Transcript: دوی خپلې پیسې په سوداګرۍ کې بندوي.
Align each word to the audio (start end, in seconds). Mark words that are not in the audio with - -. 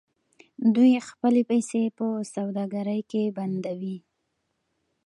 دوی 0.75 0.91
خپلې 1.09 1.41
پیسې 1.51 1.81
په 1.97 2.05
سوداګرۍ 2.33 3.01
کې 3.11 3.23
بندوي. 3.37 3.97